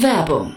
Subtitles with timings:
[0.00, 0.56] Werbung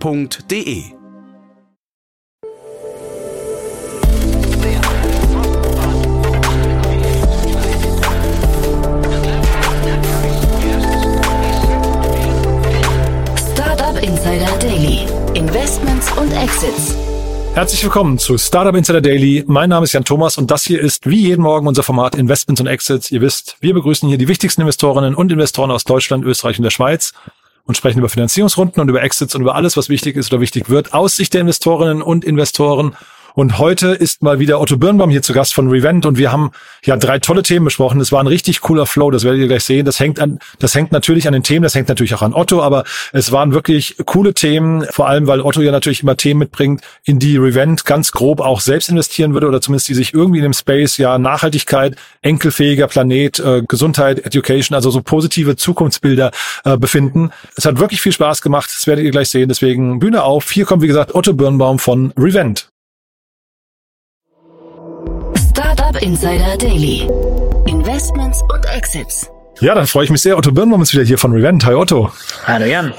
[0.00, 0.84] www.ftf.de
[13.52, 15.06] Startup Insider Daily.
[15.34, 16.94] Investments und Exits.
[17.54, 19.44] Herzlich willkommen zu Startup Insider Daily.
[19.46, 22.60] Mein Name ist Jan Thomas und das hier ist wie jeden Morgen unser Format Investments
[22.60, 23.10] und Exits.
[23.10, 26.70] Ihr wisst, wir begrüßen hier die wichtigsten Investorinnen und Investoren aus Deutschland, Österreich und der
[26.70, 27.12] Schweiz
[27.66, 30.70] und sprechen über Finanzierungsrunden und über Exits und über alles, was wichtig ist oder wichtig
[30.70, 32.96] wird aus Sicht der Investorinnen und Investoren.
[33.36, 36.52] Und heute ist mal wieder Otto Birnbaum hier zu Gast von Revent und wir haben
[36.82, 38.00] ja drei tolle Themen besprochen.
[38.00, 39.84] Es war ein richtig cooler Flow, das werdet ihr gleich sehen.
[39.84, 42.62] Das hängt an, das hängt natürlich an den Themen, das hängt natürlich auch an Otto,
[42.62, 46.80] aber es waren wirklich coole Themen, vor allem weil Otto ja natürlich immer Themen mitbringt,
[47.04, 50.44] in die Revent ganz grob auch selbst investieren würde oder zumindest die sich irgendwie in
[50.44, 56.30] dem Space ja Nachhaltigkeit, enkelfähiger Planet, äh, Gesundheit, Education, also so positive Zukunftsbilder
[56.64, 57.32] äh, befinden.
[57.54, 59.50] Es hat wirklich viel Spaß gemacht, das werdet ihr gleich sehen.
[59.50, 60.50] Deswegen Bühne auf.
[60.50, 62.70] Hier kommt wie gesagt Otto Birnbaum von Revent.
[65.96, 67.08] Startup Insider Daily.
[67.66, 69.30] Investments und Exits.
[69.60, 70.36] Ja, dann freue ich mich sehr.
[70.36, 71.64] Otto Birnbaum ist wieder hier von Revent.
[71.64, 72.12] Hi Otto.
[72.46, 72.92] Hallo Jan.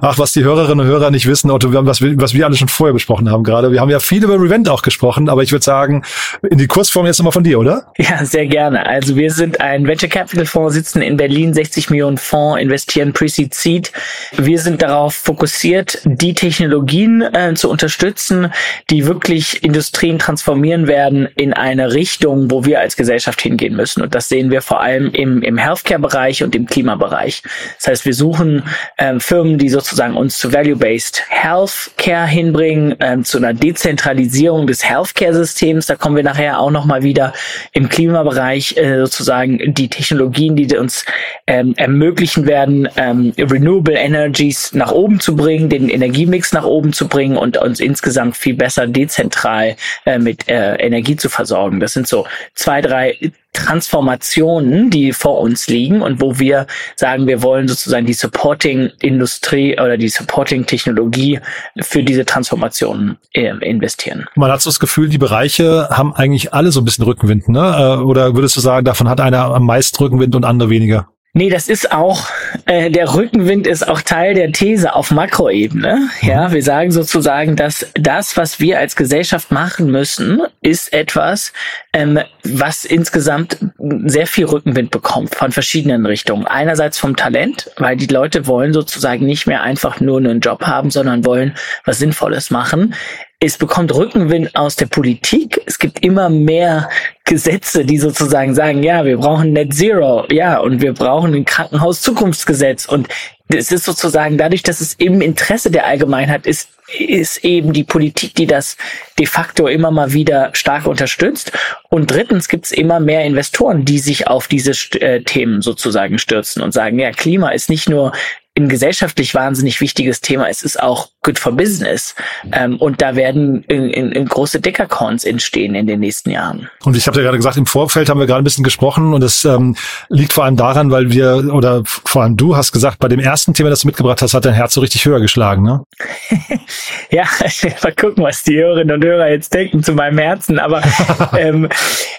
[0.00, 2.68] Ach, was die Hörerinnen und Hörer nicht wissen, Otto, was wir, was wir alle schon
[2.68, 3.72] vorher besprochen haben gerade.
[3.72, 6.04] Wir haben ja viel über Revent auch gesprochen, aber ich würde sagen,
[6.48, 7.86] in die Kursform jetzt nochmal von dir, oder?
[7.98, 8.86] Ja, sehr gerne.
[8.86, 13.54] Also wir sind ein Venture Capital Fonds, sitzen in Berlin, 60 Millionen Fonds, investieren Pre-Seed
[13.54, 13.92] Seed.
[14.36, 18.52] Wir sind darauf fokussiert, die Technologien äh, zu unterstützen,
[18.90, 24.02] die wirklich Industrien transformieren werden in eine Richtung, wo wir als Gesellschaft hingehen müssen.
[24.02, 27.42] Und das sehen wir vor allem im, im Healthcare-Bereich und im Klimabereich.
[27.78, 28.62] Das heißt, wir suchen
[28.96, 35.86] äh, Firmen, die sozusagen uns zu Value-Based Healthcare hinbringen, ähm, zu einer Dezentralisierung des Healthcare-Systems.
[35.86, 37.34] Da kommen wir nachher auch nochmal wieder
[37.72, 41.04] im Klimabereich äh, sozusagen die Technologien, die uns
[41.46, 47.06] ähm, ermöglichen werden, ähm, Renewable Energies nach oben zu bringen, den Energiemix nach oben zu
[47.06, 51.78] bringen und uns insgesamt viel besser dezentral äh, mit äh, Energie zu versorgen.
[51.80, 53.18] Das sind so zwei, drei
[53.54, 56.66] Transformationen, die vor uns liegen und wo wir
[56.96, 61.40] sagen, wir wollen sozusagen die Supporting-Industrie oder die Supporting-Technologie
[61.80, 64.26] für diese Transformation äh, investieren.
[64.34, 67.98] Man hat so das Gefühl, die Bereiche haben eigentlich alle so ein bisschen Rückenwind, ne?
[67.98, 71.08] Äh, oder würdest du sagen, davon hat einer am meisten Rückenwind und andere weniger?
[71.36, 72.28] Nee, das ist auch,
[72.66, 76.08] äh, der Rückenwind ist auch Teil der These auf Makroebene.
[76.22, 81.52] Ja, wir sagen sozusagen, dass das, was wir als Gesellschaft machen müssen, ist etwas,
[81.92, 83.58] ähm, was insgesamt
[84.04, 86.46] sehr viel Rückenwind bekommt von verschiedenen Richtungen.
[86.46, 90.92] Einerseits vom Talent, weil die Leute wollen sozusagen nicht mehr einfach nur einen Job haben,
[90.92, 92.94] sondern wollen was Sinnvolles machen
[93.40, 95.60] es bekommt Rückenwind aus der Politik.
[95.66, 96.88] Es gibt immer mehr
[97.24, 102.86] Gesetze, die sozusagen sagen, ja, wir brauchen Net Zero, ja, und wir brauchen ein Krankenhaus-Zukunftsgesetz.
[102.86, 103.08] Und
[103.48, 108.34] es ist sozusagen dadurch, dass es im Interesse der Allgemeinheit ist, ist eben die Politik,
[108.34, 108.76] die das
[109.18, 111.52] de facto immer mal wieder stark unterstützt.
[111.88, 116.62] Und drittens gibt es immer mehr Investoren, die sich auf diese äh, Themen sozusagen stürzen
[116.62, 118.12] und sagen, ja, Klima ist nicht nur
[118.56, 120.48] ein gesellschaftlich wahnsinnig wichtiges Thema.
[120.48, 122.14] Es ist auch good for business.
[122.52, 126.68] Ähm, und da werden in, in, in große Deckercorns entstehen in den nächsten Jahren.
[126.84, 129.24] Und ich habe ja gerade gesagt, im Vorfeld haben wir gerade ein bisschen gesprochen und
[129.24, 129.74] es ähm,
[130.08, 133.54] liegt vor allem daran, weil wir, oder vor allem du hast gesagt, bei dem ersten
[133.54, 135.82] Thema, das du mitgebracht hast, hat dein Herz so richtig höher geschlagen, ne?
[137.10, 137.24] ja,
[137.82, 140.58] mal gucken, was die Hörerinnen und Hörer jetzt denken zu meinem Herzen.
[140.58, 140.82] Aber
[141.36, 141.68] ähm,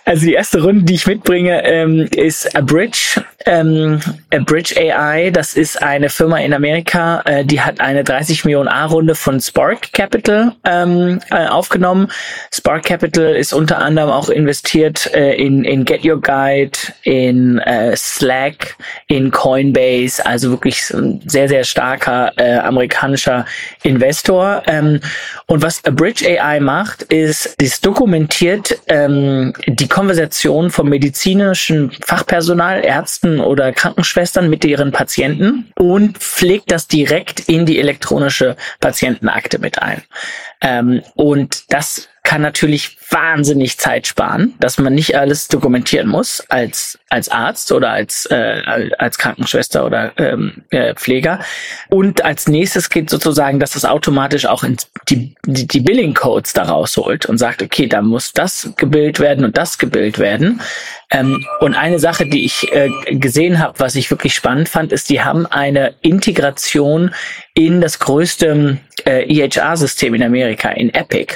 [0.03, 3.21] also die erste Runde, die ich mitbringe, ähm, ist A Bridge.
[3.45, 3.99] Ähm,
[4.33, 8.67] A Bridge AI, das ist eine Firma, in Amerika, äh, die hat eine 30 Millionen
[8.95, 12.07] A-Runde von Spark Capital ähm, äh, aufgenommen.
[12.53, 17.95] Spark Capital ist unter anderem auch investiert äh, in, in Get Your Guide, in äh,
[17.97, 18.77] Slack,
[19.07, 23.45] in Coinbase, also wirklich ein sehr, sehr starker äh, amerikanischer
[23.83, 24.63] Investor.
[24.65, 25.01] Ähm,
[25.47, 33.41] und was Bridge AI macht, ist, es dokumentiert ähm, die Konversation vom medizinischen Fachpersonal, Ärzten
[33.41, 40.03] oder Krankenschwestern mit ihren Patienten und pflegt das direkt in die elektronische Patientenakte mit ein.
[40.61, 46.99] Ähm, und das kann natürlich wahnsinnig Zeit sparen, dass man nicht alles dokumentieren muss als
[47.09, 51.39] als Arzt oder als, äh, als Krankenschwester oder ähm, äh, Pfleger.
[51.89, 54.77] Und als nächstes geht sozusagen, dass das automatisch auch in
[55.09, 59.57] die, die, die Billing-Codes daraus holt und sagt, okay, da muss das gebildet werden und
[59.57, 60.61] das gebildet werden.
[61.11, 65.09] Ähm, und eine Sache, die ich äh, gesehen habe, was ich wirklich spannend fand, ist,
[65.09, 67.13] die haben eine Integration
[67.53, 71.35] in das größte äh, EHR-System in Amerika, in Epic.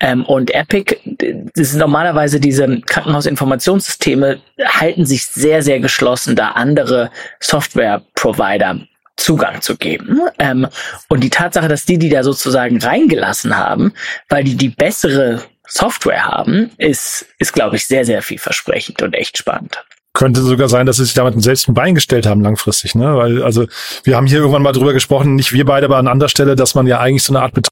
[0.00, 7.10] Ähm, und Epic, das ist normalerweise diese Krankenhausinformationssysteme, halten sich sehr, sehr geschlossen, da andere
[7.40, 8.80] Software-Provider
[9.16, 10.20] Zugang zu geben.
[10.38, 10.66] Ähm,
[11.08, 13.92] und die Tatsache, dass die die da sozusagen reingelassen haben,
[14.28, 19.38] weil die die bessere Software haben, ist, ist glaube ich, sehr, sehr vielversprechend und echt
[19.38, 23.16] spannend könnte sogar sein, dass sie sich damit selbst ein Bein gestellt haben langfristig, ne?
[23.16, 23.66] Weil, also,
[24.02, 26.74] wir haben hier irgendwann mal drüber gesprochen, nicht wir beide, aber an anderer Stelle, dass
[26.74, 27.70] man ja eigentlich so eine Art Betrieb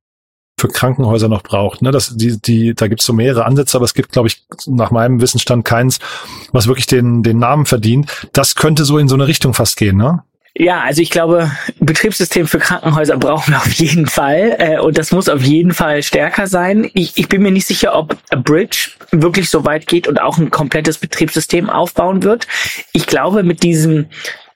[0.58, 1.82] für Krankenhäuser noch braucht.
[1.82, 1.90] Ne?
[1.90, 5.20] Das, die, die, da gibt's so mehrere Ansätze, aber es gibt, glaube ich, nach meinem
[5.20, 5.99] Wissensstand keins,
[6.52, 8.10] was wirklich den, den Namen verdient.
[8.32, 10.22] Das könnte so in so eine Richtung fast gehen, ne?
[10.60, 15.12] Ja, also ich glaube, Betriebssystem für Krankenhäuser brauchen wir auf jeden Fall äh, und das
[15.12, 16.90] muss auf jeden Fall stärker sein.
[16.94, 20.37] Ich, ich bin mir nicht sicher, ob a Bridge wirklich so weit geht und auch
[20.37, 22.49] ein komplettes Betriebssystem aufbauen wird.
[22.93, 24.06] Ich glaube, mit diesem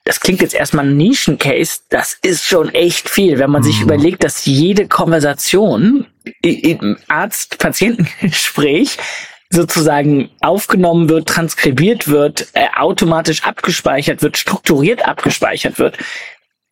[0.05, 3.67] das klingt jetzt erstmal ein Nischencase, das ist schon echt viel, wenn man mhm.
[3.67, 6.05] sich überlegt, dass jede Konversation
[6.41, 8.97] im Arzt-Patientengespräch
[9.49, 15.97] sozusagen aufgenommen wird, transkribiert wird, äh, automatisch abgespeichert wird, strukturiert abgespeichert wird.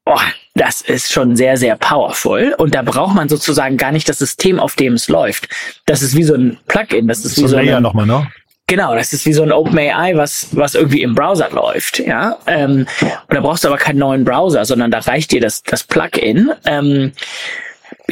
[0.05, 0.19] Oh,
[0.55, 2.55] das ist schon sehr, sehr powerful.
[2.57, 5.47] Und da braucht man sozusagen gar nicht das System, auf dem es läuft.
[5.85, 7.07] Das ist wie so ein Plugin.
[7.07, 8.27] Das ist wie so, so ein nochmal, ne?
[8.67, 12.37] Genau, das ist wie so ein OpenAI, was, was irgendwie im Browser läuft, ja.
[12.47, 15.83] Ähm, und da brauchst du aber keinen neuen Browser, sondern da reicht dir das, das
[15.83, 16.51] Plugin.
[16.65, 17.11] Ähm,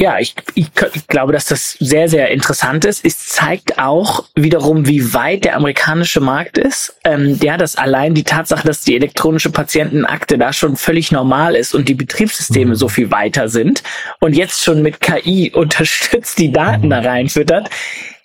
[0.00, 3.04] ja, ich, ich, ich glaube, dass das sehr, sehr interessant ist.
[3.04, 6.96] Es zeigt auch wiederum, wie weit der amerikanische Markt ist.
[7.04, 11.74] Ähm, ja, dass allein die Tatsache, dass die elektronische Patientenakte da schon völlig normal ist
[11.74, 12.76] und die Betriebssysteme mhm.
[12.76, 13.82] so viel weiter sind
[14.20, 16.90] und jetzt schon mit KI unterstützt die Daten mhm.
[16.90, 17.68] da reinfüttert,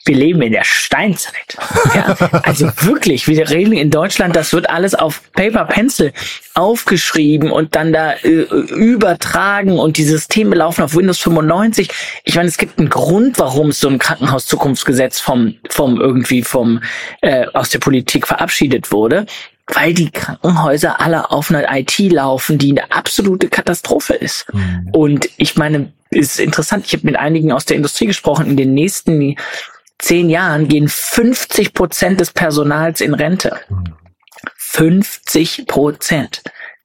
[0.06, 1.58] wir leben in der Steinzeit.
[1.96, 6.14] Ja, also wirklich, wir reden in Deutschland, das wird alles auf Paper Pencil
[6.54, 11.90] aufgeschrieben und dann da äh, übertragen und die Systeme laufen auf Windows 95.
[12.24, 16.82] Ich meine, es gibt einen Grund, warum es so ein Krankenhauszukunftsgesetz vom, vom irgendwie vom
[17.22, 19.26] äh, aus der Politik verabschiedet wurde
[19.74, 24.46] weil die Krankenhäuser alle auf einer IT laufen, die eine absolute Katastrophe ist.
[24.54, 24.90] Mhm.
[24.92, 28.74] Und ich meine, ist interessant, ich habe mit einigen aus der Industrie gesprochen, in den
[28.74, 29.36] nächsten
[30.00, 33.60] zehn Jahren gehen 50 Prozent des Personals in Rente.
[34.58, 36.44] 50 Prozent.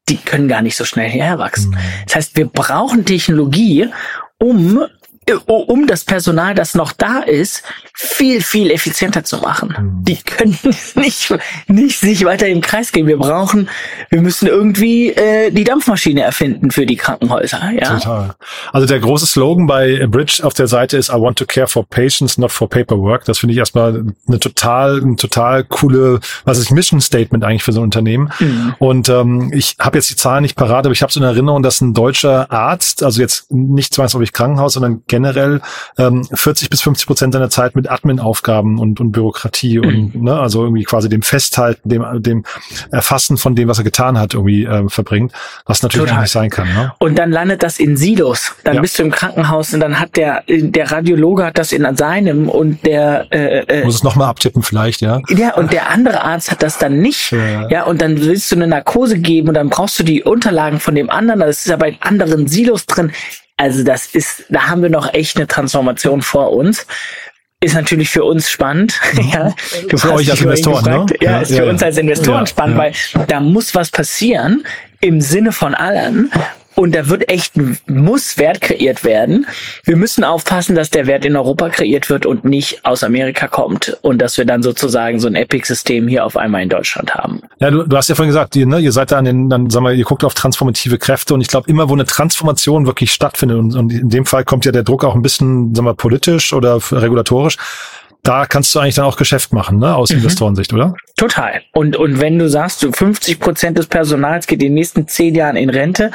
[0.09, 1.77] Die können gar nicht so schnell herwachsen.
[2.07, 3.89] Das heißt, wir brauchen Technologie,
[4.39, 4.87] um
[5.47, 7.63] um das Personal, das noch da ist,
[7.95, 9.75] viel, viel effizienter zu machen.
[9.79, 10.05] Mhm.
[10.05, 10.59] Die können
[10.95, 11.35] nicht,
[11.69, 13.07] nicht sich weiter im Kreis gehen.
[13.07, 13.69] Wir brauchen,
[14.09, 17.61] wir müssen irgendwie äh, die Dampfmaschine erfinden für die Krankenhäuser.
[17.79, 17.99] Ja?
[17.99, 18.35] Total.
[18.73, 21.87] Also der große Slogan bei Bridge auf der Seite ist I want to care for
[21.87, 23.25] patients, not for paperwork.
[23.27, 27.73] Das finde ich erstmal eine total, eine total coole, was ist Mission Statement eigentlich für
[27.73, 28.33] so ein Unternehmen.
[28.41, 28.75] Mhm.
[28.79, 31.63] Und ähm, ich habe jetzt die Zahlen nicht parat, aber ich habe so eine Erinnerung,
[31.63, 35.61] dass ein deutscher Arzt, also jetzt nicht zwangsläufig Krankenhaus, sondern generell
[35.99, 40.63] ähm, 40 bis 50 Prozent seiner Zeit mit Admin-Aufgaben und, und Bürokratie und ne, also
[40.63, 42.45] irgendwie quasi dem Festhalten, dem, dem
[42.91, 45.33] Erfassen von dem, was er getan hat, irgendwie äh, verbringt,
[45.67, 46.23] was natürlich Total.
[46.23, 46.69] nicht sein kann.
[46.69, 46.93] Ne?
[46.99, 48.55] Und dann landet das in Silos.
[48.65, 48.81] Dann ja.
[48.81, 52.87] bist du im Krankenhaus und dann hat der der Radiologe hat das in seinem und
[52.87, 55.21] der äh, äh, muss es nochmal abtippen vielleicht, ja.
[55.29, 57.33] Ja, und der andere Arzt hat das dann nicht.
[57.33, 57.69] Ja.
[57.69, 60.95] ja, und dann willst du eine Narkose geben und dann brauchst du die Unterlagen von
[60.95, 61.41] dem anderen.
[61.41, 63.13] Das ist ja bei anderen Silos drin.
[63.61, 66.87] Also das ist, da haben wir noch echt eine Transformation vor uns.
[67.63, 68.99] Ist natürlich für uns spannend.
[69.13, 69.29] Mhm.
[69.29, 69.55] ja,
[69.87, 71.07] du für euch als Investoren, ne?
[71.21, 72.95] Ja, ja, ist für ja, uns als Investoren spannend, weil
[73.27, 74.65] da muss was passieren
[75.01, 76.33] im Sinne von allen.
[76.81, 77.53] Und da wird echt,
[77.91, 79.47] muss Wert kreiert werden.
[79.85, 83.99] Wir müssen aufpassen, dass der Wert in Europa kreiert wird und nicht aus Amerika kommt.
[84.01, 87.43] Und dass wir dann sozusagen so ein Epic-System hier auf einmal in Deutschland haben.
[87.59, 89.69] Ja, du, du hast ja vorhin gesagt, ihr, ne, ihr seid da an den, dann
[89.69, 93.13] sagen wir, ihr guckt auf transformative Kräfte und ich glaube, immer wo eine Transformation wirklich
[93.13, 95.93] stattfindet, und, und in dem Fall kommt ja der Druck auch ein bisschen, sagen wir,
[95.93, 97.59] politisch oder regulatorisch,
[98.23, 100.19] da kannst du eigentlich dann auch Geschäft machen, ne, aus mhm.
[100.19, 100.95] Investorensicht, oder?
[101.17, 101.63] Total.
[101.73, 105.35] Und, und wenn du sagst, du 50 Prozent des Personals geht in den nächsten zehn
[105.35, 106.11] Jahren in Rente,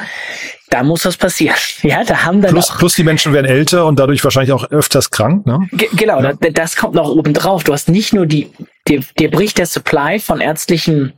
[0.70, 1.56] da muss was passieren.
[1.82, 5.10] Ja, da haben dann plus, plus die Menschen werden älter und dadurch wahrscheinlich auch öfters
[5.10, 5.68] krank, ne?
[5.92, 6.32] genau, ja.
[6.32, 7.64] das, das kommt noch oben drauf.
[7.64, 8.50] Du hast nicht nur die,
[8.88, 11.12] dir, dir bricht der Supply von ärztlichen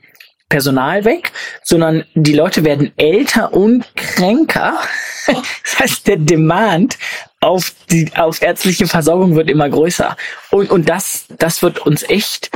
[0.48, 4.78] Personal weg, sondern die Leute werden älter und kränker.
[5.62, 6.96] Das heißt, der Demand
[7.40, 10.16] auf die auf ärztliche Versorgung wird immer größer.
[10.50, 12.50] Und, und das, das wird uns echt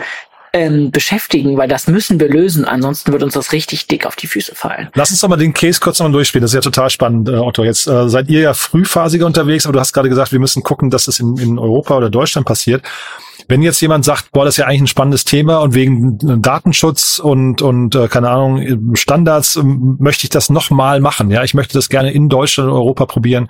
[0.52, 2.64] ähm, beschäftigen, weil das müssen wir lösen.
[2.64, 4.90] Ansonsten wird uns das richtig dick auf die Füße fallen.
[4.94, 6.42] Lass uns doch mal den Case kurz nochmal durchspielen.
[6.42, 7.64] Das ist ja total spannend, äh, Otto.
[7.64, 10.90] Jetzt äh, seid ihr ja frühphasiger unterwegs, aber du hast gerade gesagt, wir müssen gucken,
[10.90, 12.82] dass das in, in Europa oder Deutschland passiert.
[13.48, 16.38] Wenn jetzt jemand sagt, boah, das ist ja eigentlich ein spannendes Thema und wegen äh,
[16.38, 21.30] Datenschutz und und äh, keine Ahnung Standards äh, möchte ich das nochmal machen.
[21.30, 23.48] Ja, ich möchte das gerne in Deutschland und Europa probieren.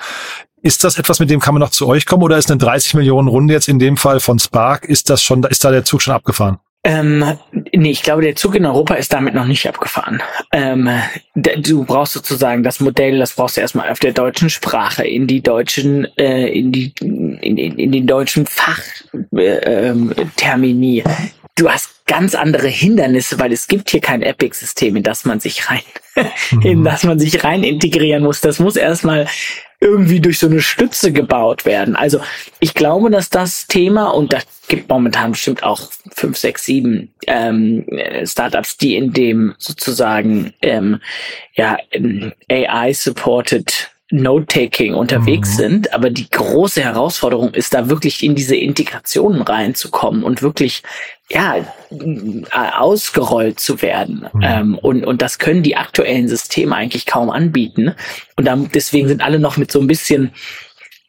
[0.62, 2.94] Ist das etwas, mit dem kann man noch zu euch kommen oder ist eine 30
[2.94, 6.02] Millionen Runde jetzt in dem Fall von Spark, ist das schon, ist da der Zug
[6.02, 6.59] schon abgefahren?
[6.84, 7.38] Ähm,
[7.72, 10.20] nee, ich glaube, der Zug in Europa ist damit noch nicht abgefahren.
[10.50, 10.90] Ähm,
[11.34, 15.42] du brauchst sozusagen das Modell, das brauchst du erstmal auf der deutschen Sprache, in die
[15.42, 20.98] deutschen, äh, in die, in, in, in den deutschen Fachtermini.
[20.98, 21.04] Äh,
[21.56, 25.70] du hast ganz andere Hindernisse, weil es gibt hier kein Epic-System, in das man sich
[25.70, 25.82] rein,
[26.64, 26.84] in mhm.
[26.84, 28.40] das man sich rein integrieren muss.
[28.40, 29.28] Das muss erstmal
[29.82, 31.96] irgendwie durch so eine Stütze gebaut werden.
[31.96, 32.20] Also
[32.60, 37.84] ich glaube, dass das Thema, und da gibt momentan bestimmt auch fünf, sechs, sieben ähm,
[38.24, 41.00] Startups, die in dem sozusagen ähm,
[41.54, 41.76] ja,
[42.48, 45.57] AI-supported Note-Taking unterwegs mhm.
[45.57, 50.83] sind, aber die große Herausforderung ist da wirklich in diese Integrationen reinzukommen und wirklich
[51.31, 51.57] ja
[52.52, 54.26] ausgerollt zu werden.
[54.33, 54.42] Mhm.
[54.42, 57.95] Ähm, und, und das können die aktuellen Systeme eigentlich kaum anbieten.
[58.37, 60.33] Und dann, deswegen sind alle noch mit so ein bisschen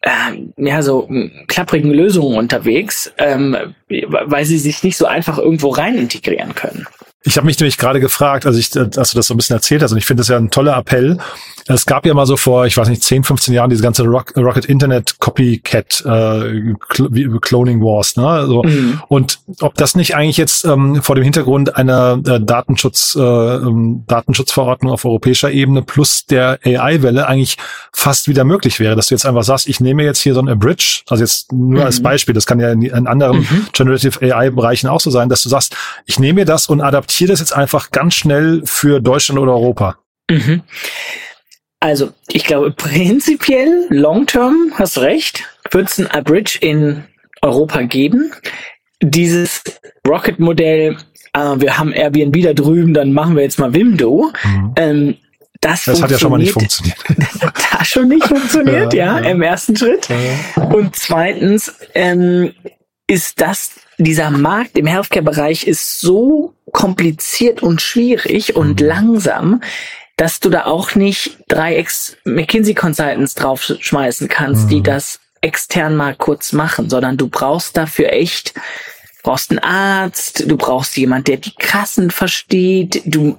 [0.02, 0.10] äh,
[0.58, 1.10] ja, so
[1.48, 3.56] klapprigen Lösungen unterwegs, ähm,
[3.88, 6.86] weil sie sich nicht so einfach irgendwo rein integrieren können.
[7.26, 9.82] Ich habe mich nämlich gerade gefragt, also ich, als du das so ein bisschen erzählt
[9.82, 11.18] hast, und ich finde das ja ein toller Appell.
[11.68, 14.36] Es gab ja mal so vor, ich weiß nicht, 10, 15 Jahren diese ganze Rock,
[14.36, 16.74] Rocket Internet Copycat äh,
[17.42, 18.46] Cloning Wars, ne?
[18.48, 18.64] So.
[18.64, 19.02] Mhm.
[19.08, 24.04] Und ob das nicht eigentlich jetzt ähm, vor dem Hintergrund einer äh, Datenschutz, äh, ähm,
[24.08, 27.58] Datenschutzverordnung auf europäischer Ebene plus der AI-Welle eigentlich
[27.94, 30.50] fast wieder möglich wäre, dass du jetzt einfach sagst, ich nehme jetzt hier so ein
[30.50, 31.86] Abridge, also jetzt nur mhm.
[31.86, 33.68] als Beispiel, das kann ja in, in anderen mhm.
[33.72, 37.32] Generative AI-Bereichen auch so sein, dass du sagst, ich nehme mir das und adaptiere adaptiere
[37.32, 39.98] das jetzt einfach ganz schnell für Deutschland oder Europa?
[40.30, 40.64] Mhm.
[41.84, 47.04] Also, ich glaube, prinzipiell, long term, hast recht, wird es ein Abridge in
[47.42, 48.32] Europa geben.
[49.02, 49.64] Dieses
[50.08, 50.96] Rocket-Modell,
[51.34, 54.32] äh, wir haben Airbnb da drüben, dann machen wir jetzt mal Wimdo.
[54.46, 54.74] Mhm.
[54.78, 55.18] Ähm,
[55.60, 56.98] das, das hat ja schon mal nicht funktioniert.
[57.18, 60.08] Das hat schon nicht funktioniert, ja, ja, ja, im ersten Schritt.
[60.08, 60.64] Ja.
[60.64, 62.54] Und zweitens ähm,
[63.08, 68.88] ist das dieser Markt im Healthcare-Bereich ist so kompliziert und schwierig und mhm.
[68.88, 69.62] langsam,
[70.16, 71.86] dass du da auch nicht drei
[72.24, 74.70] McKinsey Consultants draufschmeißen kannst, mhm.
[74.70, 78.54] die das extern mal kurz machen, sondern du brauchst dafür echt
[79.24, 83.38] brauchst einen Arzt, du brauchst jemand, der die Kassen versteht, du,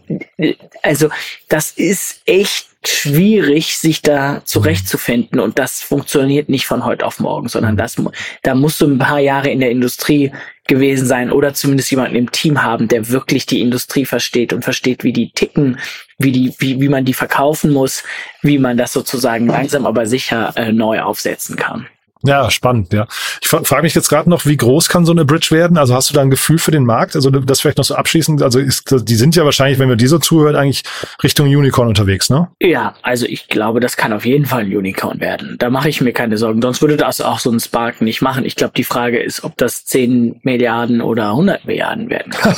[0.82, 1.10] also,
[1.48, 7.48] das ist echt schwierig, sich da zurechtzufinden und das funktioniert nicht von heute auf morgen,
[7.48, 7.96] sondern das,
[8.42, 10.32] da musst du ein paar Jahre in der Industrie
[10.66, 15.04] gewesen sein oder zumindest jemanden im Team haben, der wirklich die Industrie versteht und versteht,
[15.04, 15.78] wie die ticken,
[16.18, 18.02] wie die, wie, wie man die verkaufen muss,
[18.42, 21.86] wie man das sozusagen langsam aber sicher äh, neu aufsetzen kann.
[22.24, 23.06] Ja, spannend, ja.
[23.42, 25.76] Ich frage mich jetzt gerade noch, wie groß kann so eine Bridge werden?
[25.76, 27.14] Also hast du da ein Gefühl für den Markt?
[27.14, 28.42] Also das vielleicht noch so abschließend.
[28.42, 30.84] Also ist, die sind ja wahrscheinlich, wenn wir die so zuhören, eigentlich
[31.22, 32.48] Richtung Unicorn unterwegs, ne?
[32.60, 35.56] Ja, also ich glaube, das kann auf jeden Fall ein Unicorn werden.
[35.58, 36.62] Da mache ich mir keine Sorgen.
[36.62, 38.46] Sonst würde das auch so ein Spark nicht machen.
[38.46, 42.54] Ich glaube, die Frage ist, ob das 10 Milliarden oder 100 Milliarden werden kann.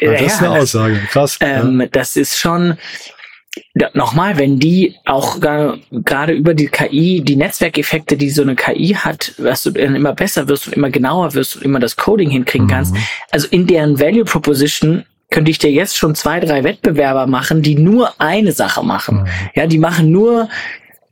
[0.00, 1.00] ja, das ist eine Aussage.
[1.10, 1.38] Krass.
[1.40, 1.86] Ähm, ja.
[1.90, 2.78] Das ist schon,
[3.92, 9.34] nochmal, wenn die auch gerade über die KI, die Netzwerkeffekte, die so eine KI hat,
[9.38, 12.68] dass du dann immer besser wirst und immer genauer wirst und immer das Coding hinkriegen
[12.68, 12.94] kannst.
[12.94, 12.98] Mhm.
[13.30, 17.74] Also in deren Value Proposition könnte ich dir jetzt schon zwei, drei Wettbewerber machen, die
[17.74, 19.22] nur eine Sache machen.
[19.22, 19.28] Mhm.
[19.54, 20.48] Ja, die machen nur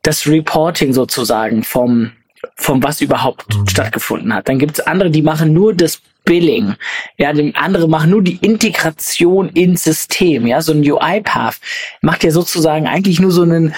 [0.02, 2.12] das Reporting sozusagen vom
[2.56, 3.68] vom was überhaupt mhm.
[3.68, 4.48] stattgefunden hat.
[4.48, 6.74] Dann gibt es andere, die machen nur das Billing.
[7.18, 10.46] Ja, dem andere machen nur die Integration ins System.
[10.46, 11.56] Ja, so ein UI-Path
[12.00, 13.74] macht ja sozusagen eigentlich nur so einen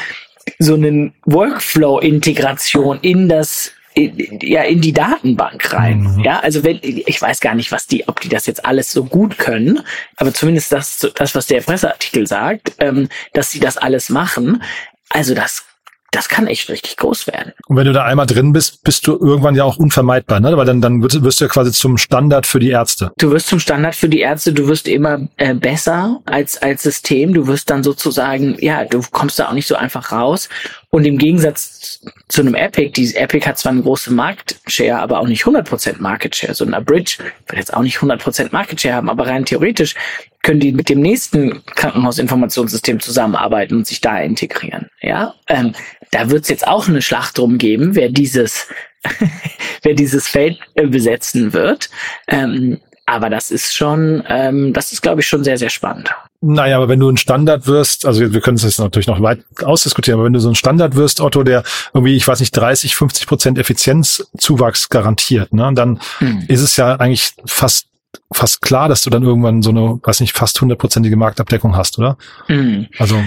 [0.58, 6.00] so einen Workflow-Integration in das in, ja in die Datenbank rein.
[6.00, 6.20] Mhm.
[6.20, 9.04] Ja, also wenn ich weiß gar nicht, was die, ob die das jetzt alles so
[9.04, 9.80] gut können,
[10.16, 14.62] aber zumindest das, das was der Presseartikel sagt, ähm, dass sie das alles machen.
[15.10, 15.64] Also das
[16.14, 17.52] das kann echt richtig groß werden.
[17.66, 20.56] Und wenn du da einmal drin bist, bist du irgendwann ja auch unvermeidbar, ne?
[20.56, 23.10] Weil dann, dann wirst, wirst du ja quasi zum Standard für die Ärzte.
[23.18, 27.34] Du wirst zum Standard für die Ärzte, du wirst immer äh, besser als, als System.
[27.34, 30.48] Du wirst dann sozusagen, ja, du kommst da auch nicht so einfach raus.
[30.90, 35.18] Und im Gegensatz zu einem Epic, die Epic hat zwar eine große Market Share, aber
[35.18, 36.54] auch nicht 100% Market Share.
[36.54, 37.16] So ein Bridge
[37.48, 39.96] wird jetzt auch nicht 100% Market Share haben, aber rein theoretisch
[40.44, 44.88] können die mit dem nächsten Krankenhausinformationssystem zusammenarbeiten und sich da integrieren.
[45.02, 45.72] Ja, ähm,
[46.12, 48.68] da wird es jetzt auch eine Schlacht drum geben, wer dieses,
[49.82, 51.90] wer dieses Feld äh, besetzen wird.
[52.28, 56.10] Ähm, aber das ist schon, ähm, das ist, glaube ich, schon sehr, sehr spannend.
[56.40, 59.40] Naja, aber wenn du ein Standard wirst, also wir können es jetzt natürlich noch weit
[59.62, 62.94] ausdiskutieren, aber wenn du so ein Standard wirst, Otto, der irgendwie, ich weiß nicht, 30,
[62.94, 66.44] 50 Prozent Effizienzzuwachs garantiert, ne, dann hm.
[66.48, 67.88] ist es ja eigentlich fast
[68.32, 72.16] fast klar, dass du dann irgendwann so eine, weiß nicht, fast hundertprozentige Marktabdeckung hast, oder?
[72.48, 72.88] Mhm.
[72.98, 73.22] Also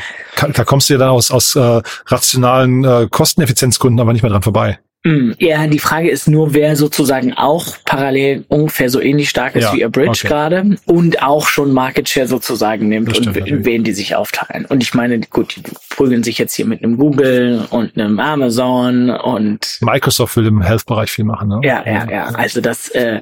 [0.53, 4.43] da kommst du ja dann aus, aus äh, rationalen äh, Kosteneffizienzgründen aber nicht mehr dran
[4.43, 4.79] vorbei.
[5.05, 9.63] Hm, ja, die Frage ist nur, wer sozusagen auch parallel ungefähr so ähnlich stark ist
[9.63, 10.27] ja, wie A Bridge okay.
[10.27, 14.65] gerade und auch schon Market Share sozusagen nimmt stimmt, und wen die sich aufteilen.
[14.65, 19.11] Und ich meine, gut, die prügeln sich jetzt hier mit einem Google und einem Amazon
[19.11, 21.59] und Microsoft will im Health-Bereich viel machen, ne?
[21.63, 22.25] Ja, ja, ja.
[22.29, 23.21] Also das, äh,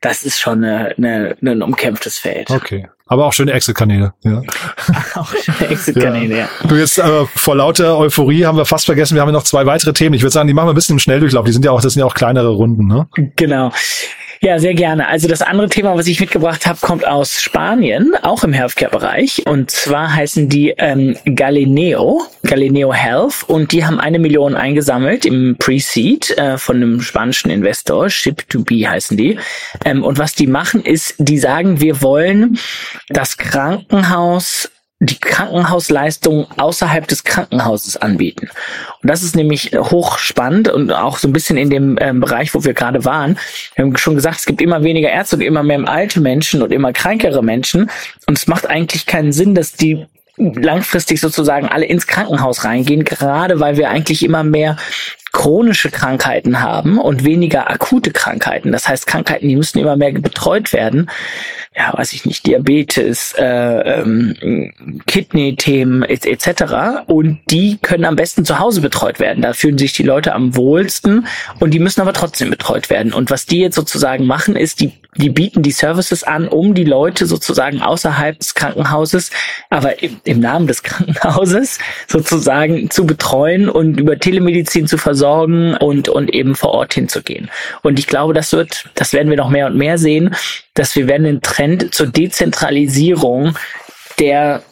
[0.00, 2.50] das ist schon eine, eine, ein umkämpftes Feld.
[2.50, 2.88] Okay.
[3.06, 4.14] Aber auch schöne Exit-Kanäle.
[4.22, 4.40] Ja.
[5.14, 6.48] auch schöne Exit-Kanäle, ja.
[6.62, 6.68] ja.
[6.68, 9.66] Du jetzt äh, vor lauter Euphorie haben wir fast vergessen, wir haben ja noch zwei
[9.66, 10.14] weitere Themen.
[10.14, 11.44] Ich würde sagen, die machen wir ein bisschen im Schnelldurchlauf.
[11.44, 13.08] Die sind ja auch, das sind ja auch kleinere Runden, ne?
[13.36, 13.72] Genau.
[14.42, 15.06] Ja, sehr gerne.
[15.06, 19.42] Also das andere Thema, was ich mitgebracht habe, kommt aus Spanien, auch im Healthcare-Bereich.
[19.46, 23.44] Und zwar heißen die ähm, Galileo, Galileo Health.
[23.48, 29.14] Und die haben eine Million eingesammelt im Pre-Seed äh, von einem spanischen Investor, Ship2B heißen
[29.18, 29.38] die.
[29.84, 32.58] Ähm, und was die machen, ist, die sagen, wir wollen
[33.10, 34.70] das Krankenhaus
[35.02, 38.50] die Krankenhausleistung außerhalb des Krankenhauses anbieten.
[39.02, 42.64] Und das ist nämlich hochspannend und auch so ein bisschen in dem ähm, Bereich, wo
[42.64, 43.38] wir gerade waren.
[43.74, 46.70] Wir haben schon gesagt, es gibt immer weniger Ärzte und immer mehr alte Menschen und
[46.70, 47.90] immer krankere Menschen.
[48.26, 50.04] Und es macht eigentlich keinen Sinn, dass die
[50.36, 54.76] langfristig sozusagen alle ins Krankenhaus reingehen, gerade weil wir eigentlich immer mehr
[55.32, 58.72] chronische Krankheiten haben und weniger akute Krankheiten.
[58.72, 61.08] Das heißt, Krankheiten, die müssen immer mehr betreut werden
[61.76, 64.72] ja, weiß ich nicht, Diabetes, äh, ähm,
[65.06, 67.06] Kidney-Themen etc.
[67.06, 69.40] Und die können am besten zu Hause betreut werden.
[69.40, 71.26] Da fühlen sich die Leute am wohlsten
[71.60, 73.12] und die müssen aber trotzdem betreut werden.
[73.12, 76.84] Und was die jetzt sozusagen machen, ist, die, die bieten die Services an, um die
[76.84, 79.30] Leute sozusagen außerhalb des Krankenhauses,
[79.68, 86.08] aber im, im Namen des Krankenhauses sozusagen zu betreuen und über Telemedizin zu versorgen und,
[86.08, 87.50] und eben vor Ort hinzugehen.
[87.82, 90.34] Und ich glaube, das wird, das werden wir noch mehr und mehr sehen,
[90.74, 93.56] dass wir werden den Trend zur Dezentralisierung
[94.18, 94.62] der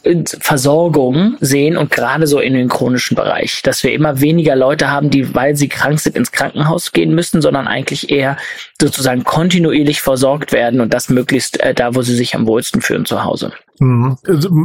[0.40, 5.10] Versorgung sehen und gerade so in den chronischen Bereich, dass wir immer weniger Leute haben,
[5.10, 8.36] die, weil sie krank sind, ins Krankenhaus gehen müssen, sondern eigentlich eher
[8.80, 13.04] sozusagen kontinuierlich versorgt werden und das möglichst äh, da, wo sie sich am wohlsten fühlen
[13.04, 13.52] zu Hause.
[13.80, 14.16] Mhm.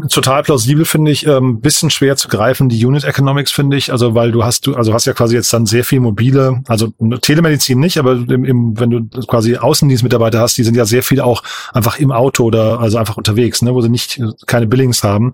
[0.09, 4.15] Total plausibel finde ich, ähm, bisschen schwer zu greifen, die Unit Economics finde ich, also
[4.15, 7.79] weil du hast du also hast ja quasi jetzt dann sehr viel mobile, also Telemedizin
[7.79, 11.43] nicht, aber im, im, wenn du quasi Außendienstmitarbeiter hast, die sind ja sehr viel auch
[11.73, 15.31] einfach im Auto oder also einfach unterwegs, ne, wo sie nicht keine Billings haben,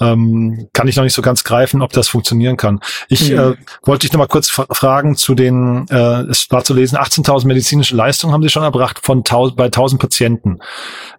[0.00, 2.80] ähm, kann ich noch nicht so ganz greifen, ob das funktionieren kann.
[3.08, 3.38] Ich mhm.
[3.38, 7.46] äh, wollte dich noch mal kurz fragen zu den, äh, es war zu lesen, 18.000
[7.46, 10.58] medizinische Leistungen haben sie schon erbracht von 1000, bei 1000 Patienten.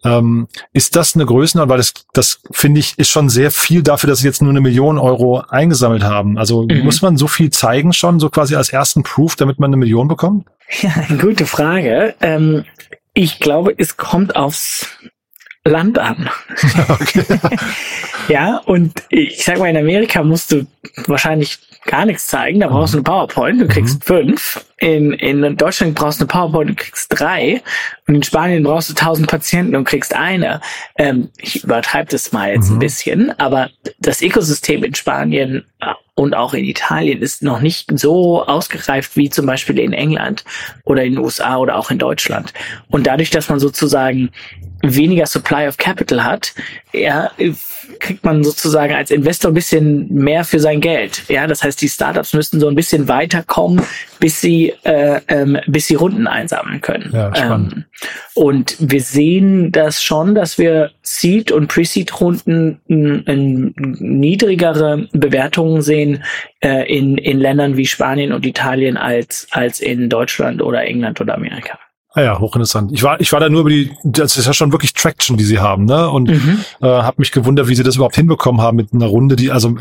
[0.04, 4.10] Ähm, ist das eine Größenordnung, weil das das finde ich, ist schon sehr viel dafür,
[4.10, 6.38] dass sie jetzt nur eine Million Euro eingesammelt haben.
[6.38, 6.84] Also mhm.
[6.84, 10.08] muss man so viel zeigen schon, so quasi als ersten Proof, damit man eine Million
[10.08, 10.48] bekommt?
[10.82, 12.16] Ja, gute Frage.
[12.22, 12.66] Ähm,
[13.14, 14.88] ich glaube, es kommt aufs
[15.66, 16.30] Land an.
[16.90, 17.24] Okay.
[18.28, 20.66] ja, und ich sag mal, in Amerika musst du
[21.08, 24.02] wahrscheinlich gar nichts zeigen, da brauchst du eine PowerPoint, du kriegst mhm.
[24.02, 24.66] fünf.
[24.78, 27.62] In, in Deutschland brauchst du eine PowerPoint, du kriegst drei.
[28.08, 30.60] Und in Spanien brauchst du tausend Patienten und kriegst eine.
[30.98, 32.76] Ähm, ich übertreibe das mal jetzt mhm.
[32.76, 37.90] ein bisschen, aber das Ökosystem in Spanien äh, und auch in Italien ist noch nicht
[37.98, 40.44] so ausgereift wie zum Beispiel in England
[40.84, 42.54] oder in den USA oder auch in Deutschland.
[42.90, 44.30] Und dadurch, dass man sozusagen
[44.84, 46.54] weniger Supply of Capital hat,
[46.92, 47.32] ja,
[48.00, 51.24] kriegt man sozusagen als Investor ein bisschen mehr für sein Geld.
[51.30, 53.82] Ja, das heißt, die Startups müssten so ein bisschen weiterkommen,
[54.20, 57.10] bis sie äh, ähm, bis sie Runden einsammeln können.
[57.14, 57.74] Ja, spannend.
[57.74, 57.86] Ähm,
[58.36, 62.82] und wir sehen das schon, dass wir Seed und Pre-Seed Runden
[64.00, 66.24] niedrigere Bewertungen sehen
[66.62, 71.36] äh, in in Ländern wie Spanien und Italien als als in Deutschland oder England oder
[71.36, 71.80] Amerika.
[72.16, 72.92] Ah ja, hochinteressant.
[72.92, 75.44] Ich war, ich war da nur über die, das ist ja schon wirklich Traction, die
[75.44, 76.10] sie haben, ne?
[76.12, 76.64] Und mhm.
[76.80, 79.76] äh, habe mich gewundert, wie sie das überhaupt hinbekommen haben mit einer Runde, die, also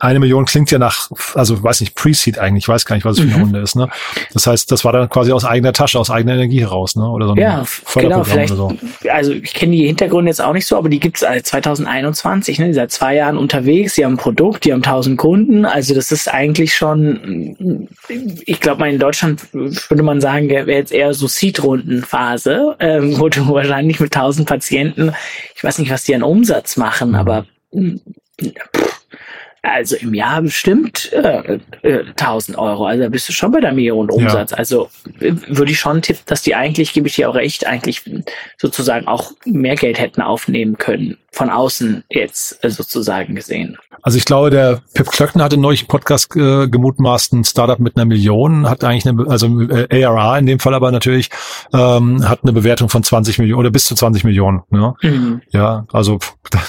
[0.00, 3.18] eine Million klingt ja nach, also weiß nicht, Pre-Seed eigentlich, ich weiß gar nicht, was
[3.18, 3.42] es für eine mhm.
[3.44, 3.88] Runde ist, ne?
[4.32, 7.08] Das heißt, das war dann quasi aus eigener Tasche, aus eigener Energie heraus, ne?
[7.08, 7.64] Oder so ein ja,
[7.94, 8.72] genau, vielleicht, so.
[9.08, 12.66] Also ich kenne die Hintergründe jetzt auch nicht so, aber die gibt's seit 2021, ne?
[12.66, 16.10] Die seit zwei Jahren unterwegs, die haben ein Produkt, die haben tausend Kunden, also das
[16.10, 17.86] ist eigentlich schon,
[18.46, 23.18] ich glaube mal in Deutschland würde man sagen, wäre jetzt eher so Seed Rundenphase, ähm,
[23.18, 25.12] wo du wahrscheinlich mit 1000 Patienten,
[25.54, 28.98] ich weiß nicht, was die an Umsatz machen, aber pff,
[29.62, 32.86] also im Jahr bestimmt äh, äh, 1000 Euro.
[32.86, 34.52] Also da bist du schon bei der Million Umsatz.
[34.52, 34.56] Ja.
[34.56, 34.88] Also
[35.20, 38.02] äh, würde ich schon tippen, dass die eigentlich, gebe ich dir auch recht, eigentlich
[38.56, 41.18] sozusagen auch mehr Geld hätten aufnehmen können.
[41.32, 43.76] Von außen jetzt äh, sozusagen gesehen.
[44.02, 47.96] Also ich glaube, der Pip Klöckner hatte neulich einen Podcast äh, gemutmaßt, ein Startup mit
[47.96, 51.30] einer Million, hat eigentlich eine, also äh, ARA in dem Fall aber natürlich,
[51.72, 54.62] ähm, hat eine Bewertung von 20 Millionen oder bis zu 20 Millionen.
[54.70, 54.94] Ne?
[55.02, 55.42] Mhm.
[55.50, 56.18] Ja, also
[56.50, 56.60] da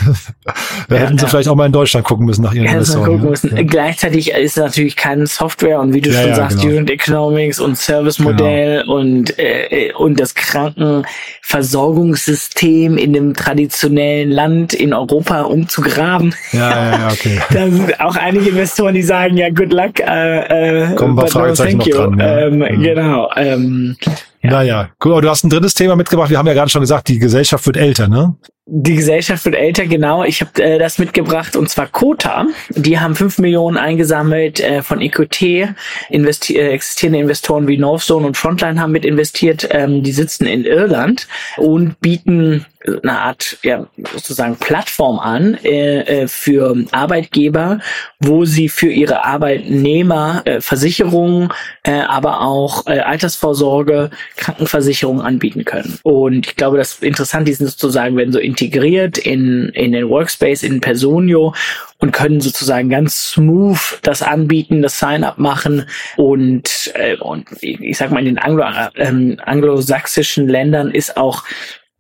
[0.90, 1.30] ja, hätten sie ja.
[1.30, 3.24] vielleicht auch mal in Deutschland gucken müssen nach ihren ja, Investoren.
[3.24, 3.30] Ja.
[3.30, 3.68] Müssen.
[3.68, 6.78] Gleichzeitig ist natürlich kein Software und wie du schon sagst, genau.
[6.78, 8.96] Unit Economics und Service-Modell genau.
[8.96, 16.36] und, äh, und das Krankenversorgungssystem in dem traditionellen Land in Europa umzugraben.
[16.52, 17.40] Ja, ja, ja, okay.
[17.54, 20.00] da sind auch einige Investoren, die sagen, ja, good luck.
[20.00, 22.20] Äh, äh, Kommen wir Fragezeichen no, noch dran.
[22.20, 22.40] Ja.
[22.40, 22.84] Ähm, mhm.
[22.84, 23.32] Genau.
[23.36, 23.98] Ähm,
[24.42, 24.52] ja.
[24.52, 26.30] Naja, gut, du hast ein drittes Thema mitgebracht.
[26.30, 28.36] Wir haben ja gerade schon gesagt, die Gesellschaft wird älter, ne?
[28.72, 30.24] Die Gesellschaft wird älter, genau.
[30.24, 32.46] Ich habe äh, das mitgebracht und zwar Kota.
[32.70, 35.74] Die haben fünf Millionen eingesammelt äh, von EQT.
[36.12, 39.68] Investi äh, existierende Investoren wie Northzone und Frontline haben mit investiert.
[39.72, 41.28] Ähm, die sitzen in Irland
[41.58, 42.68] und bieten
[43.04, 47.80] eine Art ja, sozusagen Plattform an äh, äh, für Arbeitgeber,
[48.20, 51.52] wo sie für ihre Arbeitnehmer äh, Versicherungen,
[51.84, 56.00] äh, aber auch äh, Altersvorsorge, Krankenversicherung anbieten können.
[56.04, 60.10] Und ich glaube, das ist interessant, die sind sozusagen, werden so integriert in, in den
[60.10, 61.54] Workspace, in Personio
[62.00, 65.86] und können sozusagen ganz smooth das anbieten, das Sign-up machen
[66.18, 68.64] und, äh, und ich sag mal, in den Anglo,
[68.96, 71.44] äh, anglosächsischen Ländern ist auch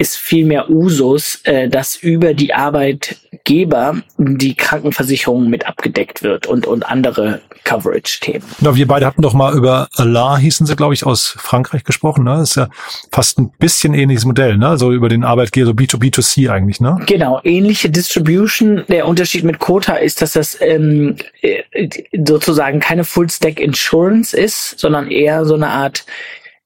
[0.01, 6.85] ist vielmehr Usus, äh, dass über die Arbeitgeber die Krankenversicherung mit abgedeckt wird und, und
[6.89, 8.43] andere Coverage-Themen.
[8.61, 12.23] Ja, wir beide hatten doch mal über Allah, hießen sie, glaube ich, aus Frankreich gesprochen.
[12.23, 12.37] Ne?
[12.37, 12.69] Das ist ja
[13.11, 14.77] fast ein bisschen ähnliches Modell, ne?
[14.77, 16.97] So über den Arbeitgeber, so B2B2C eigentlich, ne?
[17.05, 18.83] Genau, ähnliche Distribution.
[18.87, 21.89] Der Unterschied mit Kota ist, dass das ähm, äh,
[22.25, 26.05] sozusagen keine Full-Stack Insurance ist, sondern eher so eine Art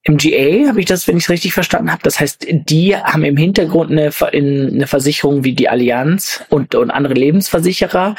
[0.06, 2.02] MGA, habe ich das, wenn ich es richtig verstanden habe.
[2.02, 7.14] Das heißt, die haben im Hintergrund eine, eine Versicherung wie die Allianz und, und andere
[7.14, 8.14] Lebensversicherer,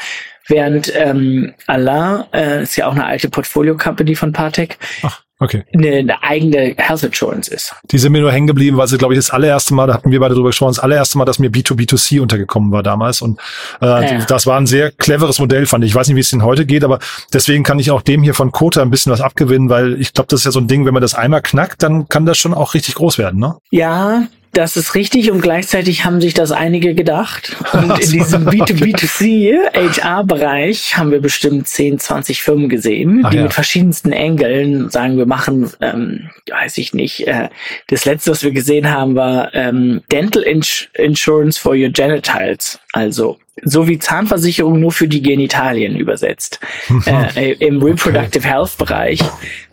[0.48, 4.78] während ähm, Alain äh, ist ja auch eine alte Portfolio-Company von Partec.
[5.02, 5.64] Ach Okay.
[5.74, 7.74] Eine, eine eigene Health Insurance ist.
[7.90, 10.10] Die sind mir nur hängen geblieben, weil sie, glaube ich, das allererste Mal, da hatten
[10.10, 13.20] wir beide drüber gesprochen, das allererste Mal, dass mir B2B2C untergekommen war damals.
[13.20, 13.38] Und
[13.82, 14.24] äh, ja.
[14.24, 15.90] das war ein sehr cleveres Modell, fand ich.
[15.90, 17.00] Ich weiß nicht, wie es denn heute geht, aber
[17.34, 20.28] deswegen kann ich auch dem hier von Kota ein bisschen was abgewinnen, weil ich glaube,
[20.30, 22.54] das ist ja so ein Ding, wenn man das einmal knackt, dann kann das schon
[22.54, 23.56] auch richtig groß werden, ne?
[23.70, 24.22] Ja,
[24.56, 27.56] das ist richtig und gleichzeitig haben sich das einige gedacht.
[27.72, 33.42] Und in diesem B2B2C HR-Bereich haben wir bestimmt 10, 20 Firmen gesehen, Ach, die ja.
[33.42, 37.26] mit verschiedensten Engeln sagen, wir machen, ähm, weiß ich nicht.
[37.26, 37.50] Äh,
[37.88, 42.80] das letzte, was wir gesehen haben, war ähm, Dental Ins Insurance for your genitals.
[42.92, 46.60] Also so wie Zahnversicherung nur für die Genitalien übersetzt.
[47.06, 48.54] äh, Im Reproductive okay.
[48.54, 49.20] Health Bereich.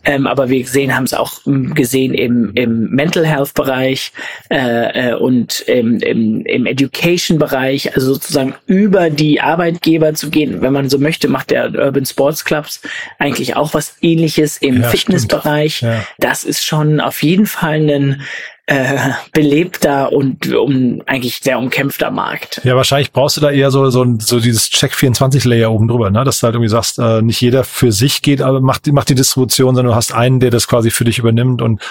[0.06, 4.12] Ähm, aber wir gesehen haben es auch hm, gesehen im, im Mental Health Bereich
[4.50, 10.62] äh, äh, und im, im, im Education Bereich, also sozusagen über die Arbeitgeber zu gehen.
[10.62, 12.82] Wenn man so möchte, macht der Urban Sports Clubs
[13.18, 15.82] eigentlich auch was ähnliches im ja, Fitnessbereich.
[15.82, 16.06] Ja.
[16.20, 18.22] Das ist schon auf jeden Fall ein
[18.66, 22.62] äh, belebter und um, eigentlich sehr umkämpfter Markt.
[22.64, 26.24] Ja, wahrscheinlich brauchst du da eher so, so, so dieses Check24-Layer oben drüber, ne?
[26.24, 29.16] dass du halt irgendwie sagst, äh, nicht jeder für sich geht, aber macht, macht die
[29.16, 31.82] Distribution, sondern du hast einen, der das quasi für dich übernimmt und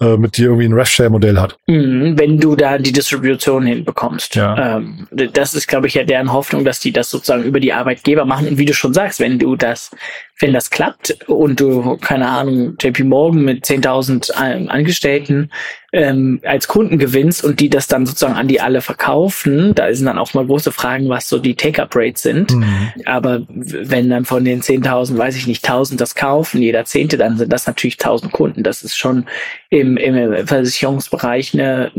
[0.00, 1.58] äh, mit dir irgendwie ein RefShare-Modell hat.
[1.68, 4.34] Mhm, wenn du da die Distribution hinbekommst.
[4.34, 4.78] Ja.
[4.78, 8.24] Ähm, das ist, glaube ich, ja deren Hoffnung, dass die das sozusagen über die Arbeitgeber
[8.24, 8.48] machen.
[8.48, 9.92] Und wie du schon sagst, wenn du das
[10.38, 15.50] wenn das klappt und du, keine Ahnung, JP Morgan mit 10.000 ähm, Angestellten
[15.96, 20.04] ähm, als Kunden gewinnst und die das dann sozusagen an die alle verkaufen, da sind
[20.04, 22.52] dann auch mal große Fragen, was so die Take-up-Rates sind.
[22.52, 22.92] Mhm.
[23.06, 27.38] Aber wenn dann von den 10.000, weiß ich nicht, 1.000 das kaufen, jeder Zehnte, dann
[27.38, 28.62] sind das natürlich 1.000 Kunden.
[28.62, 29.24] Das ist schon
[29.70, 31.90] im, im Versicherungsbereich eine,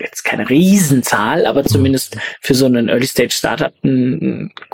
[0.00, 3.74] jetzt keine Riesenzahl, aber zumindest für so einen Early-Stage-Startup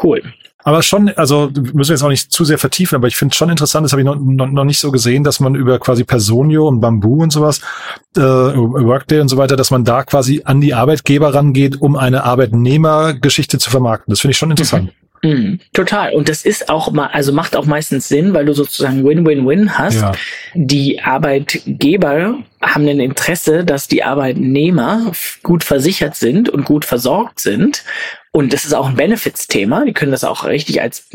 [0.03, 0.23] cool.
[0.69, 3.49] Aber schon, also müssen wir jetzt auch nicht zu sehr vertiefen, aber ich finde schon
[3.49, 6.69] interessant, das habe ich noch, noch, noch nicht so gesehen, dass man über quasi Personio
[6.69, 7.63] und Bamboo und sowas,
[8.19, 12.25] äh, Workday und so weiter, dass man da quasi an die Arbeitgeber rangeht, um eine
[12.25, 14.13] Arbeitnehmergeschichte zu vermarkten.
[14.13, 14.93] Das finde ich schon interessant.
[15.23, 15.31] Mhm.
[15.31, 16.13] Mhm, total.
[16.13, 20.03] Und das ist auch mal, also macht auch meistens Sinn, weil du sozusagen Win-Win-Win hast.
[20.03, 20.13] Ja.
[20.55, 25.11] Die Arbeitgeber haben ein Interesse, dass die Arbeitnehmer
[25.43, 27.83] gut versichert sind und gut versorgt sind
[28.33, 29.85] Und das ist auch ein Benefits-Thema.
[29.85, 31.09] Die können das auch richtig als,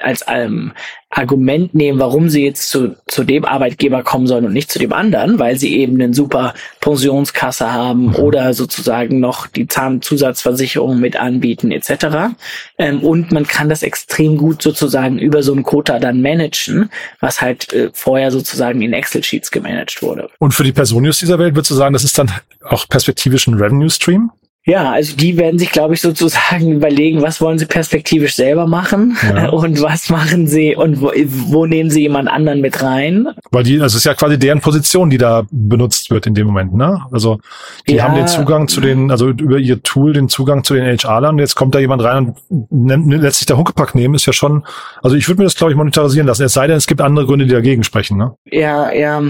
[0.00, 0.72] als ähm,
[1.10, 4.92] Argument nehmen, warum sie jetzt zu, zu dem Arbeitgeber kommen sollen und nicht zu dem
[4.92, 8.16] anderen, weil sie eben eine super Pensionskasse haben mhm.
[8.16, 12.34] oder sozusagen noch die Zahnzusatzversicherung mit anbieten etc.
[12.78, 17.40] Ähm, und man kann das extrem gut sozusagen über so einen Quota dann managen, was
[17.40, 20.30] halt äh, vorher sozusagen in Excel-Sheets gemanagt wurde.
[20.38, 22.30] Und für die Personius dieser Welt würdest du sagen, das ist dann
[22.62, 24.30] auch perspektivisch ein Revenue-Stream?
[24.70, 29.18] Ja, also die werden sich, glaube ich, sozusagen überlegen, was wollen sie perspektivisch selber machen
[29.22, 29.48] ja.
[29.50, 31.10] und was machen sie und wo,
[31.48, 33.26] wo, nehmen sie jemand anderen mit rein.
[33.50, 36.46] Weil die, also es ist ja quasi deren Position, die da benutzt wird in dem
[36.46, 37.02] Moment, ne?
[37.10, 37.40] Also
[37.88, 38.04] die ja.
[38.04, 41.38] haben den Zugang zu den, also über ihr Tool den Zugang zu den HR-Lern.
[41.38, 44.64] Jetzt kommt da jemand rein und lässt sich da Huckepack nehmen, ist ja schon,
[45.02, 46.44] also ich würde mir das, glaube ich, monetarisieren lassen.
[46.44, 48.34] Es sei denn, es gibt andere Gründe, die dagegen sprechen, ne?
[48.44, 49.20] Ja, ja,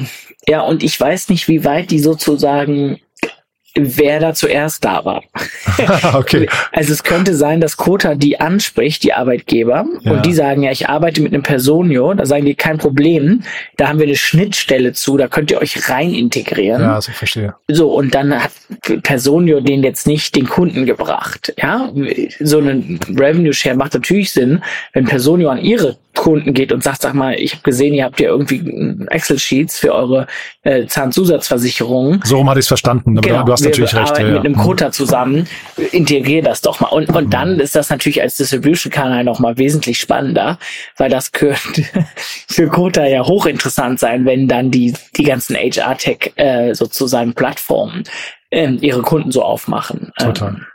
[0.46, 2.98] ja, und ich weiß nicht, wie weit die sozusagen
[3.74, 5.22] wer da zuerst da war.
[6.14, 6.48] okay.
[6.72, 10.12] Also es könnte sein, dass Kota die anspricht, die Arbeitgeber, ja.
[10.12, 13.42] und die sagen, ja, ich arbeite mit einem Personio, da sagen die, kein Problem,
[13.76, 16.82] da haben wir eine Schnittstelle zu, da könnt ihr euch rein integrieren.
[16.82, 17.54] Ja, so verstehe.
[17.68, 18.52] So, und dann hat
[19.02, 21.54] Personio den jetzt nicht den Kunden gebracht.
[21.60, 21.90] Ja,
[22.40, 27.02] so ein Revenue Share macht natürlich Sinn, wenn Personio an ihre Kunden geht und sagt,
[27.02, 30.26] sag mal, ich habe gesehen, ihr habt ja irgendwie Excel-Sheets für eure
[30.62, 32.20] äh, Zahnzusatzversicherungen.
[32.24, 34.18] So rum hatte ich es verstanden, aber genau, du hast natürlich recht.
[34.18, 34.92] Ja, mit einem Quota mhm.
[34.92, 35.46] zusammen,
[35.92, 36.88] integrier das doch mal.
[36.88, 37.30] Und, und mhm.
[37.30, 40.58] dann ist das natürlich als Distribution-Kanal nochmal wesentlich spannender,
[40.96, 41.84] weil das könnte
[42.48, 48.04] für Quota ja hochinteressant sein, wenn dann die, die ganzen HR-Tech äh, sozusagen Plattformen
[48.50, 50.12] äh, ihre Kunden so aufmachen.
[50.18, 50.48] Total.
[50.48, 50.66] Ähm,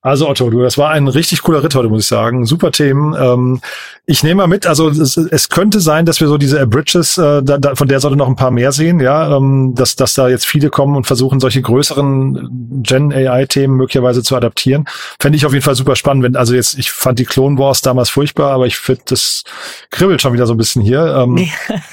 [0.00, 2.46] also Otto, du, das war ein richtig cooler Ritt heute, muss ich sagen.
[2.46, 3.16] Super Themen.
[3.18, 3.60] Ähm,
[4.06, 7.42] ich nehme mal mit, also es, es, könnte sein, dass wir so diese Bridges, äh,
[7.42, 10.28] da, da, von der sollte noch ein paar mehr sehen, ja, ähm, dass, dass da
[10.28, 14.84] jetzt viele kommen und versuchen, solche größeren Gen-AI-Themen möglicherweise zu adaptieren.
[15.18, 17.82] Fände ich auf jeden Fall super spannend, wenn, also jetzt, ich fand die Clone Wars
[17.82, 19.42] damals furchtbar, aber ich finde, das
[19.90, 21.06] kribbelt schon wieder so ein bisschen hier.
[21.06, 21.48] Ähm.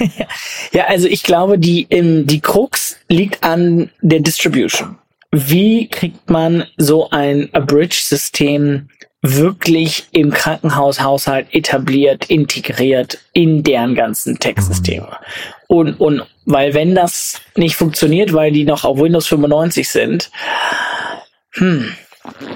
[0.71, 4.97] ja, also ich glaube, die, ähm, die Krux liegt an der Distribution
[5.35, 8.89] wie kriegt man so ein Abridge-System
[9.21, 15.17] wirklich im Krankenhaushaushalt etabliert, integriert in deren ganzen Tech-Systeme?
[15.67, 20.31] Und, und weil wenn das nicht funktioniert, weil die noch auf Windows 95 sind,
[21.51, 21.91] hm,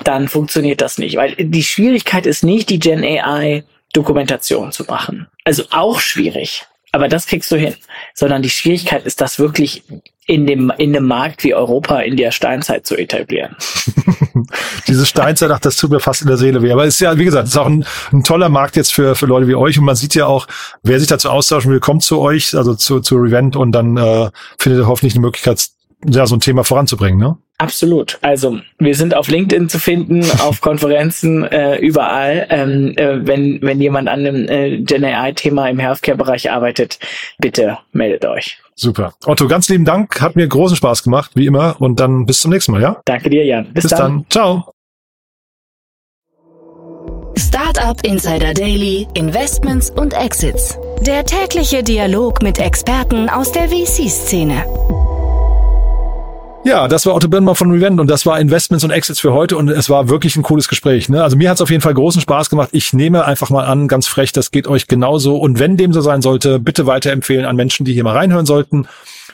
[0.05, 1.17] dann funktioniert das nicht.
[1.17, 3.63] Weil die Schwierigkeit ist nicht, die Gen AI
[3.93, 5.27] Dokumentation zu machen.
[5.43, 6.65] Also auch schwierig.
[6.91, 7.75] Aber das kriegst du hin.
[8.13, 9.83] Sondern die Schwierigkeit ist, das wirklich
[10.25, 13.55] in dem, in dem Markt wie Europa in der Steinzeit zu etablieren.
[14.87, 16.71] Diese Steinzeit, ach, das tut mir fast in der Seele weh.
[16.71, 19.15] Aber es ist ja, wie gesagt, es ist auch ein, ein, toller Markt jetzt für,
[19.15, 19.79] für Leute wie euch.
[19.79, 20.47] Und man sieht ja auch,
[20.83, 24.29] wer sich dazu austauschen will, kommt zu euch, also zu, zu Revent und dann äh,
[24.59, 25.67] findet ihr hoffentlich eine Möglichkeit,
[26.07, 27.37] ja, so ein Thema voranzubringen, ne?
[27.59, 28.17] Absolut.
[28.21, 32.47] Also wir sind auf LinkedIn zu finden, auf Konferenzen, äh, überall.
[32.49, 36.99] Ähm, äh, wenn, wenn jemand an einem äh, Gen AI-Thema im Healthcare-Bereich arbeitet,
[37.37, 38.57] bitte meldet euch.
[38.75, 39.13] Super.
[39.25, 40.21] Otto, ganz lieben Dank.
[40.21, 41.75] Hat mir großen Spaß gemacht, wie immer.
[41.79, 43.01] Und dann bis zum nächsten Mal, ja?
[43.03, 43.65] Danke dir, Jan.
[43.73, 43.99] Bis, bis dann.
[43.99, 44.25] dann.
[44.29, 44.71] Ciao.
[47.37, 50.77] Startup Insider Daily, Investments und Exits.
[51.01, 54.63] Der tägliche Dialog mit Experten aus der VC-Szene.
[56.65, 59.55] Ja, das war Otto Birnbaum von Revent und das war Investments und Exits für heute
[59.55, 61.07] und es war wirklich ein cooles Gespräch.
[61.07, 61.23] Ne?
[61.23, 62.69] Also mir hat es auf jeden Fall großen Spaß gemacht.
[62.73, 65.37] Ich nehme einfach mal an, ganz frech, das geht euch genauso.
[65.37, 68.87] Und wenn dem so sein sollte, bitte weiterempfehlen an Menschen, die hier mal reinhören sollten.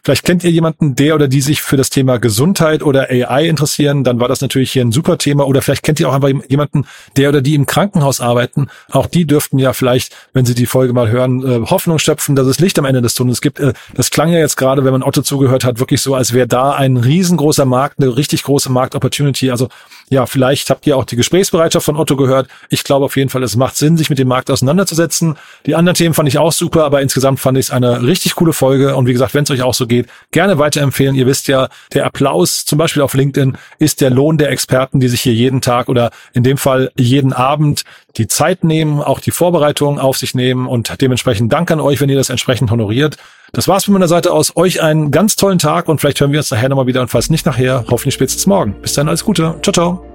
[0.03, 4.03] Vielleicht kennt ihr jemanden, der oder die sich für das Thema Gesundheit oder AI interessieren,
[4.03, 5.47] dann war das natürlich hier ein super Thema.
[5.47, 6.85] Oder vielleicht kennt ihr auch einfach jemanden,
[7.17, 8.67] der oder die im Krankenhaus arbeiten.
[8.91, 12.47] Auch die dürften ja vielleicht, wenn sie die Folge mal hören, äh, Hoffnung schöpfen, dass
[12.47, 13.59] es Licht am Ende des Tunnels gibt.
[13.59, 16.47] Äh, das klang ja jetzt gerade, wenn man Otto zugehört hat, wirklich so, als wäre
[16.47, 19.51] da ein riesengroßer Markt, eine richtig große Marktopportunity.
[19.51, 19.69] Also
[20.09, 22.47] ja, vielleicht habt ihr auch die Gesprächsbereitschaft von Otto gehört.
[22.69, 25.35] Ich glaube auf jeden Fall, es macht Sinn, sich mit dem Markt auseinanderzusetzen.
[25.65, 28.53] Die anderen Themen fand ich auch super, aber insgesamt fand ich es eine richtig coole
[28.53, 28.95] Folge.
[28.95, 31.15] Und wie gesagt, wenn es euch auch so geht, geht, gerne weiterempfehlen.
[31.15, 35.07] Ihr wisst ja, der Applaus zum Beispiel auf LinkedIn ist der Lohn der Experten, die
[35.07, 37.83] sich hier jeden Tag oder in dem Fall jeden Abend
[38.17, 42.09] die Zeit nehmen, auch die Vorbereitung auf sich nehmen und dementsprechend Dank an euch, wenn
[42.09, 43.17] ihr das entsprechend honoriert.
[43.51, 44.55] Das war's von meiner Seite aus.
[44.55, 47.29] Euch einen ganz tollen Tag und vielleicht hören wir uns nachher nochmal wieder und falls
[47.29, 48.75] nicht nachher, hoffentlich spätestens morgen.
[48.81, 49.55] Bis dann, alles Gute.
[49.61, 50.14] Ciao, ciao.